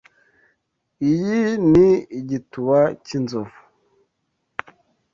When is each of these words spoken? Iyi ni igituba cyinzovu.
Iyi 1.09 1.37
ni 1.71 1.87
igituba 2.19 2.77
cyinzovu. 3.05 3.57